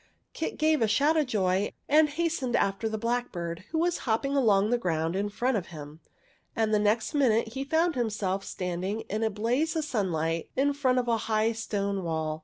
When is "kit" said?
0.33-0.57